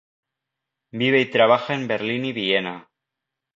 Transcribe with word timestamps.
Vive 0.91 1.21
y 1.21 1.29
trabaja 1.29 1.75
en 1.75 1.87
Berlín 1.87 2.25
y 2.25 2.33
Viena. 2.33 2.89